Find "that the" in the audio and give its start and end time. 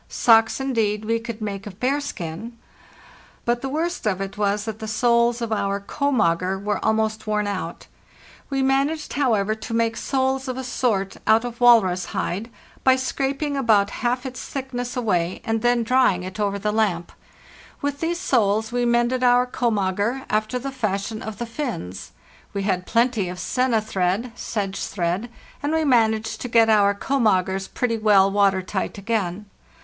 4.65-4.87